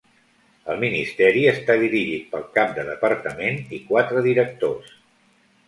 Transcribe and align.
El 0.73 0.79
ministeri 0.83 1.43
està 1.51 1.75
dirigit 1.83 2.25
pel 2.33 2.47
cap 2.57 2.75
de 2.79 2.87
departament 2.89 3.63
i 3.81 3.85
quatre 3.93 4.27
directors. 4.33 4.93